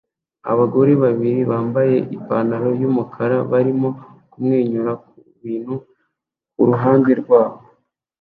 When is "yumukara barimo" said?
2.81-3.89